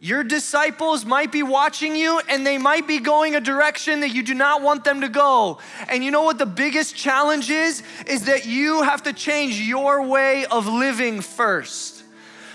[0.00, 4.22] Your disciples might be watching you and they might be going a direction that you
[4.22, 5.60] do not want them to go.
[5.88, 7.82] And you know what the biggest challenge is?
[8.06, 11.93] Is that you have to change your way of living first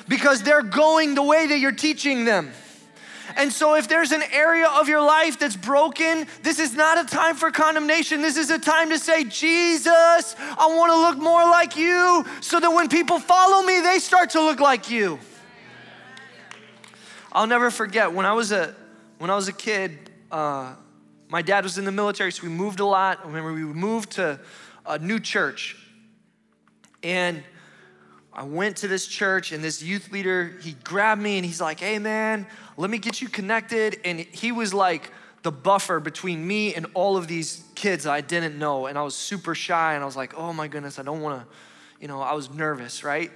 [0.09, 2.51] because they're going the way that you're teaching them.
[3.37, 7.07] And so, if there's an area of your life that's broken, this is not a
[7.07, 8.23] time for condemnation.
[8.23, 12.59] This is a time to say, Jesus, I want to look more like you so
[12.59, 15.19] that when people follow me, they start to look like you.
[17.31, 18.75] I'll never forget when I was a,
[19.19, 20.73] when I was a kid, uh,
[21.27, 23.19] my dad was in the military, so we moved a lot.
[23.23, 24.39] I remember we moved to
[24.87, 25.77] a new church.
[27.03, 27.43] And
[28.39, 31.81] I went to this church and this youth leader, he grabbed me and he's like,
[31.81, 33.99] hey man, let me get you connected.
[34.05, 35.11] And he was like
[35.43, 38.85] the buffer between me and all of these kids I didn't know.
[38.85, 41.45] And I was super shy and I was like, oh my goodness, I don't wanna,
[41.99, 43.29] you know, I was nervous, right?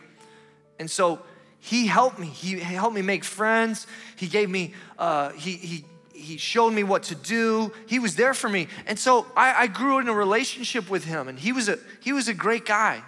[0.80, 1.20] And so
[1.60, 2.28] he helped me.
[2.28, 3.88] He helped me make friends.
[4.16, 7.74] He gave me, uh, he, he, he showed me what to do.
[7.88, 8.70] He was there for me.
[8.86, 12.14] And so I, I grew in a relationship with him and he was a, he
[12.14, 13.04] was a great guy.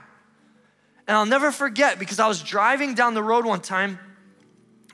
[1.08, 4.00] And I'll never forget because I was driving down the road one time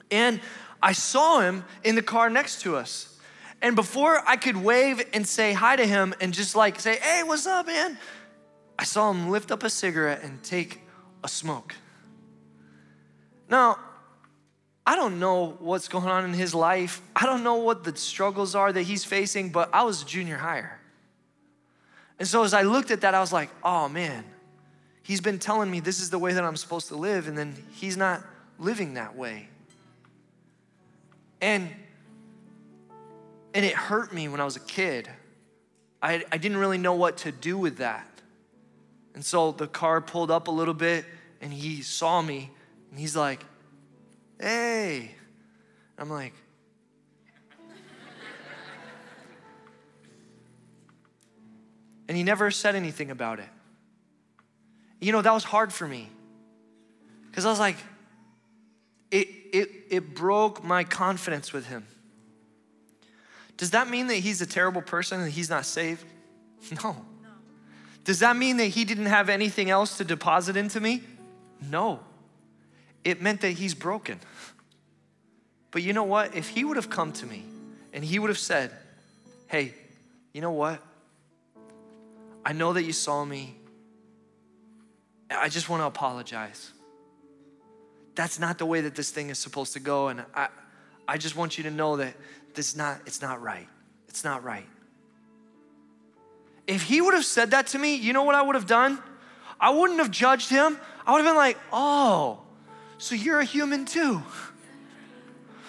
[0.09, 0.41] and
[0.81, 3.17] I saw him in the car next to us.
[3.61, 7.23] And before I could wave and say hi to him and just like say, hey,
[7.23, 7.97] what's up, man?
[8.77, 10.81] I saw him lift up a cigarette and take
[11.23, 11.75] a smoke.
[13.47, 13.77] Now,
[14.85, 17.01] I don't know what's going on in his life.
[17.15, 20.37] I don't know what the struggles are that he's facing, but I was a junior
[20.37, 20.79] higher.
[22.17, 24.25] And so as I looked at that, I was like, oh man,
[25.03, 27.55] He's been telling me this is the way that I'm supposed to live, and then
[27.73, 28.23] he's not
[28.59, 29.49] living that way.
[31.41, 31.69] And
[33.53, 35.09] and it hurt me when I was a kid.
[36.01, 38.07] I, I didn't really know what to do with that.
[39.13, 41.05] And so the car pulled up a little bit
[41.41, 42.49] and he saw me
[42.89, 43.43] and he's like,
[44.39, 45.11] hey.
[45.97, 46.33] I'm like,
[52.07, 53.49] and he never said anything about it.
[55.01, 56.09] You know, that was hard for me.
[57.29, 57.77] Because I was like,
[59.09, 61.85] it, it, it broke my confidence with him.
[63.57, 66.05] Does that mean that he's a terrible person and he's not saved?
[66.83, 66.95] No.
[68.03, 71.03] Does that mean that he didn't have anything else to deposit into me?
[71.69, 71.99] No.
[73.03, 74.19] It meant that he's broken.
[75.71, 76.35] But you know what?
[76.35, 77.45] If he would have come to me
[77.93, 78.71] and he would have said,
[79.47, 79.73] Hey,
[80.33, 80.81] you know what?
[82.45, 83.55] I know that you saw me
[85.31, 86.71] I just want to apologize.
[88.15, 90.09] That's not the way that this thing is supposed to go.
[90.09, 90.49] And I,
[91.07, 92.13] I just want you to know that
[92.53, 93.67] this not, it's not right.
[94.07, 94.67] It's not right.
[96.67, 99.01] If he would have said that to me, you know what I would have done?
[99.59, 100.77] I wouldn't have judged him.
[101.05, 102.41] I would have been like, oh,
[102.97, 104.21] so you're a human too.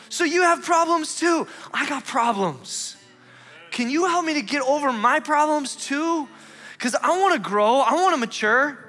[0.08, 1.46] So you have problems too.
[1.72, 2.96] I got problems.
[3.70, 6.28] Can you help me to get over my problems too?
[6.74, 8.81] Because I want to grow, I want to mature.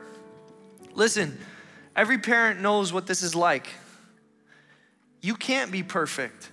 [0.96, 1.38] Listen,
[1.96, 3.68] every parent knows what this is like.
[5.22, 6.52] You can't be perfect.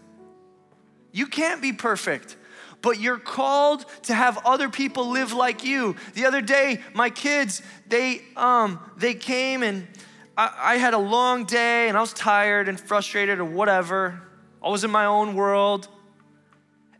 [1.13, 2.37] You can't be perfect,
[2.83, 5.97] but you're called to have other people live like you.
[6.15, 9.89] The other day, my kids, they um they came and
[10.37, 14.23] I, I had a long day and I was tired and frustrated or whatever.
[14.63, 15.89] I was in my own world.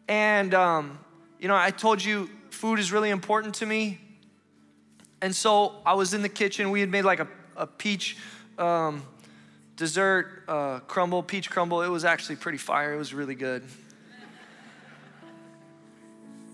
[0.09, 0.99] And um,
[1.39, 4.01] you know, I told you food is really important to me.
[5.23, 6.71] And so I was in the kitchen.
[6.71, 8.17] We had made like a, a peach
[8.59, 9.03] um,
[9.77, 11.83] dessert uh, crumble, peach crumble.
[11.83, 12.95] It was actually pretty fire.
[12.95, 13.63] It was really good.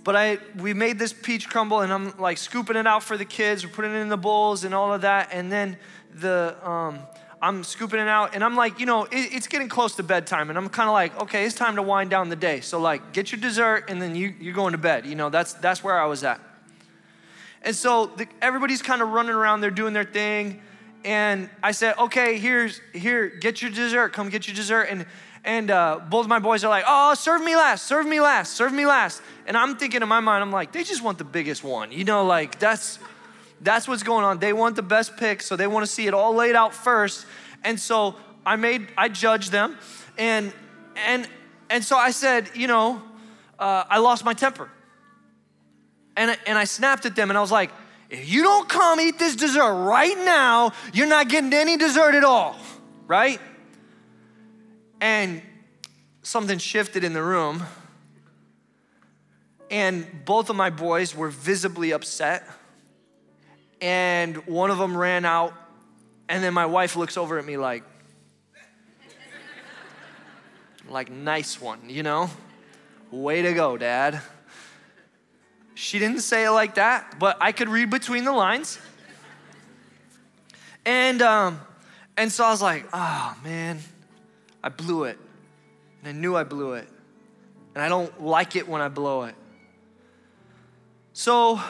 [0.03, 3.25] But I, we made this peach crumble, and I'm like scooping it out for the
[3.25, 3.67] kids.
[3.67, 5.31] We're putting it in the bowls and all of that.
[5.33, 5.77] And then
[6.15, 7.01] the, um,
[7.43, 10.49] I'm scooping it out, and I'm like, you know, it, it's getting close to bedtime,
[10.49, 12.61] and I'm kind of like, okay, it's time to wind down the day.
[12.61, 15.07] So like, get your dessert, and then you you're going to bed.
[15.07, 16.41] You know, that's that's where I was at.
[17.67, 20.63] And so the, everybody's kind of running around, they're doing their thing,
[21.05, 25.05] and I said, okay, here's here, get your dessert, come get your dessert, and
[25.45, 28.73] and uh, both my boys are like, oh, serve me last, serve me last, serve
[28.73, 31.65] me last, and I'm thinking in my mind, I'm like, they just want the biggest
[31.65, 33.01] one, you know, like that's
[33.61, 34.39] that's what's going on.
[34.39, 37.27] They want the best pick, so they want to see it all laid out first.
[37.65, 38.15] And so
[38.45, 39.77] I made, I judged them,
[40.17, 40.53] and
[40.95, 41.29] and
[41.69, 43.03] and so I said, you know,
[43.59, 44.71] uh, I lost my temper,
[46.17, 47.71] and I, and I snapped at them, and I was like,
[48.09, 52.25] if you don't come eat this dessert right now, you're not getting any dessert at
[52.25, 52.57] all,
[53.07, 53.41] right?
[55.01, 55.43] And
[56.23, 57.63] something shifted in the room,
[59.71, 62.49] and both of my boys were visibly upset
[63.81, 65.53] and one of them ran out,
[66.29, 67.85] and then my wife looks over at me like,
[70.89, 72.31] like, nice one, you know?
[73.11, 74.21] Way to go, dad.
[75.77, 78.79] She didn't say it like that, but I could read between the lines.
[80.87, 81.61] And um,
[82.17, 83.81] and so I was like, oh man,
[84.65, 85.19] I blew it.
[86.01, 86.89] And I knew I blew it.
[87.75, 89.35] And I don't like it when I blow it.
[91.13, 91.61] So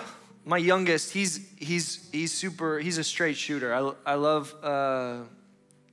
[0.45, 2.79] my youngest, he's he's he's super.
[2.79, 3.75] He's a straight shooter.
[3.75, 5.23] I, I love uh,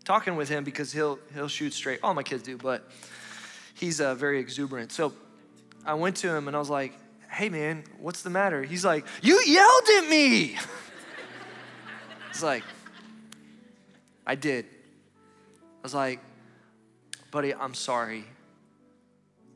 [0.04, 2.00] talking with him because he'll he'll shoot straight.
[2.04, 2.88] All my kids do, but
[3.74, 4.92] he's uh, very exuberant.
[4.92, 5.14] So
[5.84, 6.94] I went to him and I was like,
[7.34, 10.58] "Hey man, what's the matter?" He's like, "You yelled at me."
[12.30, 12.64] It's like,
[14.26, 14.66] I did.
[14.66, 16.20] I was like,
[17.30, 18.24] buddy, I'm sorry.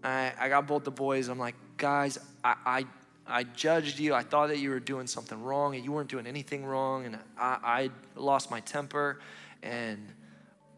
[0.03, 1.27] I, I got both the boys.
[1.27, 2.85] I'm like, guys, I, I
[3.29, 4.13] I judged you.
[4.13, 7.05] I thought that you were doing something wrong and you weren't doing anything wrong.
[7.05, 9.19] And I, I lost my temper
[9.61, 10.07] and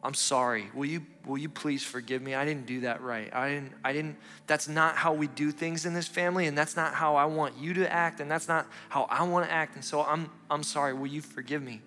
[0.02, 0.70] I'm sorry.
[0.74, 2.34] Will you, will you please forgive me?
[2.34, 3.30] I didn't do that right.
[3.34, 4.16] I didn't, I didn't,
[4.48, 6.48] that's not how we do things in this family.
[6.48, 8.22] And that's not how I want you to act.
[8.22, 9.76] And that's not how I want to act.
[9.76, 10.94] And so I'm, I'm sorry.
[10.94, 11.82] Will you forgive me?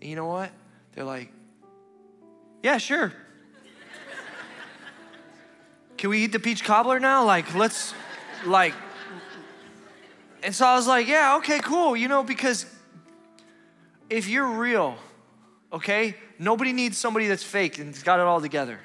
[0.00, 0.52] And you know what?
[0.94, 1.32] They're like,
[2.62, 3.12] yeah, sure.
[5.96, 7.24] Can we eat the peach cobbler now?
[7.24, 7.94] Like, let's,
[8.44, 8.74] like,
[10.42, 11.96] and so I was like, yeah, okay, cool.
[11.96, 12.66] You know, because
[14.08, 14.96] if you're real,
[15.72, 18.78] okay, nobody needs somebody that's fake and has got it all together.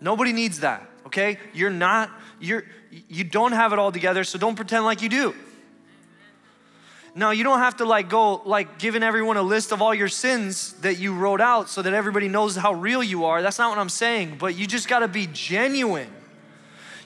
[0.00, 1.38] Nobody needs that, okay?
[1.52, 2.64] You're not, you're,
[3.08, 5.34] you don't have it all together, so don't pretend like you do.
[7.14, 10.08] Now, you don't have to like go like giving everyone a list of all your
[10.08, 13.42] sins that you wrote out so that everybody knows how real you are.
[13.42, 16.08] That's not what I'm saying, but you just got to be genuine.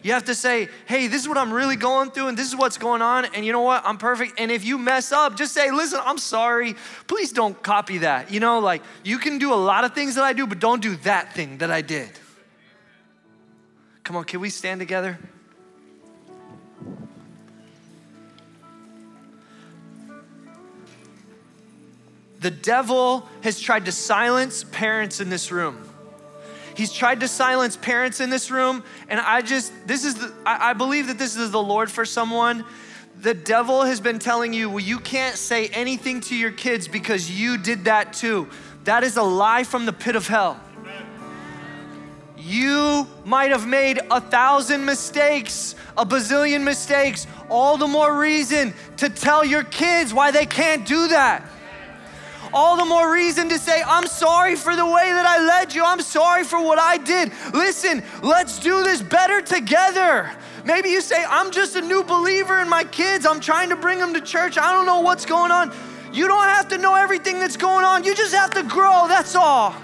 [0.04, 2.54] You have to say, hey, this is what I'm really going through, and this is
[2.54, 3.82] what's going on, and you know what?
[3.86, 4.38] I'm perfect.
[4.38, 6.74] And if you mess up, just say, listen, I'm sorry.
[7.06, 8.30] Please don't copy that.
[8.30, 10.82] You know, like you can do a lot of things that I do, but don't
[10.82, 12.10] do that thing that I did.
[14.02, 15.18] Come on, can we stand together?
[22.40, 25.83] The devil has tried to silence parents in this room.
[26.74, 28.82] He's tried to silence parents in this room.
[29.08, 32.04] And I just, this is, the, I, I believe that this is the Lord for
[32.04, 32.64] someone.
[33.20, 37.30] The devil has been telling you, well, you can't say anything to your kids because
[37.30, 38.48] you did that too.
[38.84, 40.60] That is a lie from the pit of hell.
[42.36, 49.08] You might have made a thousand mistakes, a bazillion mistakes, all the more reason to
[49.08, 51.42] tell your kids why they can't do that
[52.52, 55.84] all the more reason to say, I'm sorry for the way that I led you.
[55.84, 57.32] I'm sorry for what I did.
[57.52, 60.30] Listen, let's do this better together.
[60.64, 63.26] Maybe you say, I'm just a new believer in my kids.
[63.26, 64.56] I'm trying to bring them to church.
[64.56, 65.72] I don't know what's going on.
[66.12, 68.04] You don't have to know everything that's going on.
[68.04, 69.06] You just have to grow.
[69.08, 69.74] That's all.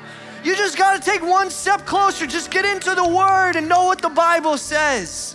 [0.42, 2.26] You just got to take one step closer.
[2.26, 5.34] Just get into the Word and know what the Bible says.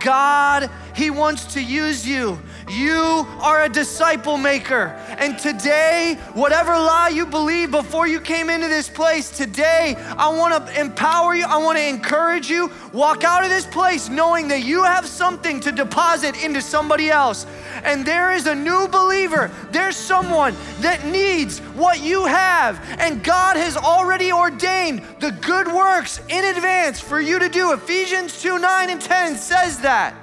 [0.00, 2.38] God, He wants to use you.
[2.70, 4.94] You are a disciple maker.
[5.18, 10.66] And today, whatever lie you believe before you came into this place, today, I want
[10.66, 11.44] to empower you.
[11.46, 12.70] I want to encourage you.
[12.92, 17.44] Walk out of this place knowing that you have something to deposit into somebody else.
[17.82, 19.50] And there is a new believer.
[19.70, 22.80] There's someone that needs what you have.
[22.98, 27.72] And God has already ordained the good works in advance for you to do.
[27.72, 30.19] Ephesians 2 9 and 10 says that.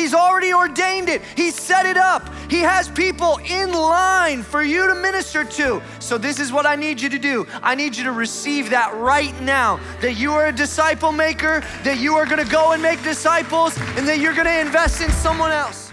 [0.00, 1.20] He's already ordained it.
[1.36, 2.30] He set it up.
[2.48, 5.82] He has people in line for you to minister to.
[5.98, 7.46] So, this is what I need you to do.
[7.62, 11.98] I need you to receive that right now that you are a disciple maker, that
[11.98, 15.10] you are going to go and make disciples, and that you're going to invest in
[15.10, 15.89] someone else.